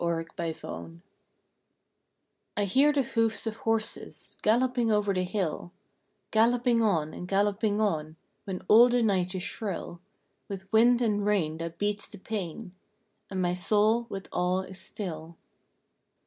[0.03, 1.01] RAIN AND WIND
[2.57, 5.73] I hear the hoofs of horses Galloping over the hill,
[6.31, 10.01] Galloping on and galloping on, When all the night is shrill
[10.47, 12.73] With wind and rain that beats the pane
[13.29, 15.37] And my soul with awe is still.